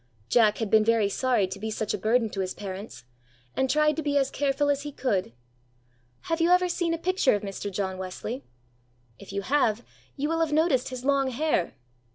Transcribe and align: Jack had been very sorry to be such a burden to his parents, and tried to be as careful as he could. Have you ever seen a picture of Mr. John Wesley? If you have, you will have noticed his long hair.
Jack 0.29 0.57
had 0.57 0.71
been 0.71 0.83
very 0.83 1.09
sorry 1.09 1.45
to 1.45 1.59
be 1.59 1.69
such 1.69 1.93
a 1.93 1.97
burden 1.99 2.27
to 2.31 2.39
his 2.39 2.55
parents, 2.55 3.03
and 3.55 3.69
tried 3.69 3.95
to 3.97 4.01
be 4.01 4.17
as 4.17 4.31
careful 4.31 4.71
as 4.71 4.81
he 4.81 4.91
could. 4.91 5.31
Have 6.21 6.41
you 6.41 6.49
ever 6.49 6.67
seen 6.67 6.95
a 6.95 6.97
picture 6.97 7.35
of 7.35 7.43
Mr. 7.43 7.71
John 7.71 7.99
Wesley? 7.99 8.43
If 9.19 9.31
you 9.31 9.43
have, 9.43 9.85
you 10.15 10.27
will 10.27 10.39
have 10.39 10.51
noticed 10.53 10.89
his 10.89 11.05
long 11.05 11.29
hair. 11.29 11.73